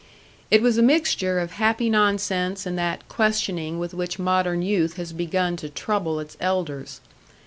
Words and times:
It 0.49 0.63
was 0.63 0.79
a 0.79 0.81
mixture 0.81 1.37
of 1.37 1.51
happy 1.51 1.87
nonsense 1.87 2.65
and 2.65 2.75
that 2.75 3.07
questioning 3.07 3.77
with 3.77 3.93
which 3.93 4.17
modern 4.17 4.63
youth 4.63 4.95
has 4.97 5.13
begun 5.13 5.57
to 5.57 5.69
trouble 5.69 6.19
its 6.19 6.35
elders. 6.39 7.01